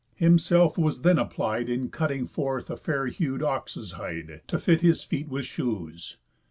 Himself 0.15 0.79
was 0.79 1.03
then 1.03 1.19
applied 1.19 1.69
In 1.69 1.91
cutting 1.91 2.25
forth 2.25 2.71
a 2.71 2.75
fair 2.75 3.05
hued 3.05 3.43
ox's 3.43 3.91
hide, 3.91 4.41
To 4.47 4.57
fit 4.57 4.81
his 4.81 5.03
feet 5.03 5.27
with 5.29 5.45
shoes. 5.45 6.17